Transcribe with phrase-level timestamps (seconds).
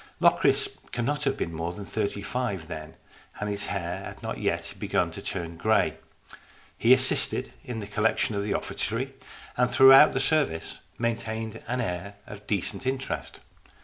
[0.19, 2.95] Locris cannot have been more than thirty five then,
[3.39, 5.97] and his hair had not yet begun to turn grey.
[6.75, 9.13] He assisted in the collection of the offertory,
[9.57, 13.41] and throughout the service maintained an air of decent interest.